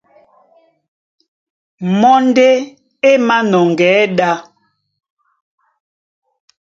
Mɔ́ 1.99 2.15
ndé 2.27 2.47
é 3.07 3.11
mānɔŋgɛɛ́ 3.27 4.05
ɗá. 4.17 4.31